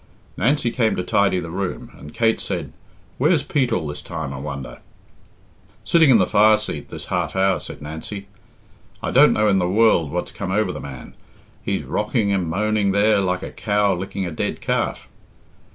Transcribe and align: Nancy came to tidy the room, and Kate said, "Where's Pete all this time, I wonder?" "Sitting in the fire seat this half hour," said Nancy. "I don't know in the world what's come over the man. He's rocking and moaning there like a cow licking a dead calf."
Nancy 0.35 0.71
came 0.71 0.95
to 0.95 1.03
tidy 1.03 1.39
the 1.39 1.51
room, 1.51 1.91
and 1.95 2.11
Kate 2.11 2.39
said, 2.39 2.73
"Where's 3.19 3.43
Pete 3.43 3.71
all 3.71 3.85
this 3.85 4.01
time, 4.01 4.33
I 4.33 4.37
wonder?" 4.37 4.79
"Sitting 5.83 6.09
in 6.09 6.17
the 6.17 6.25
fire 6.25 6.57
seat 6.57 6.89
this 6.89 7.05
half 7.13 7.35
hour," 7.35 7.59
said 7.59 7.83
Nancy. 7.83 8.25
"I 9.03 9.11
don't 9.11 9.33
know 9.33 9.47
in 9.47 9.59
the 9.59 9.69
world 9.69 10.09
what's 10.09 10.31
come 10.31 10.49
over 10.49 10.71
the 10.71 10.81
man. 10.81 11.13
He's 11.61 11.83
rocking 11.83 12.31
and 12.31 12.49
moaning 12.49 12.93
there 12.93 13.19
like 13.19 13.43
a 13.43 13.51
cow 13.51 13.93
licking 13.93 14.25
a 14.25 14.31
dead 14.31 14.59
calf." 14.59 15.07